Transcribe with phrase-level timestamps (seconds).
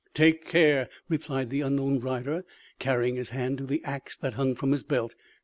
[0.15, 2.43] "Take care!" replied the unknown rider
[2.79, 5.13] carrying his hand to the axe that hung from his belt.